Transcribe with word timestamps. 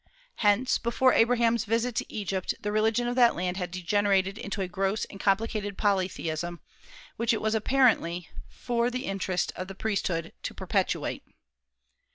Hence, 0.37 0.79
before 0.79 1.13
Abraham's 1.13 1.63
visit 1.65 1.93
to 1.97 2.11
Egypt 2.11 2.55
the 2.59 2.71
religion 2.71 3.07
of 3.07 3.15
that 3.17 3.35
land 3.35 3.57
had 3.57 3.69
degenerated 3.69 4.35
into 4.39 4.61
a 4.61 4.67
gross 4.67 5.05
and 5.05 5.19
complicated 5.19 5.77
polytheism, 5.77 6.59
which 7.17 7.33
it 7.33 7.39
was 7.39 7.53
apparently 7.53 8.27
for 8.49 8.89
the 8.89 9.05
interest 9.05 9.53
of 9.55 9.67
the 9.67 9.75
priesthood 9.75 10.33
to 10.41 10.55
perpetuate. 10.55 11.21